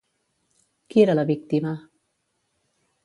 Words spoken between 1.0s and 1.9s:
era la víctima?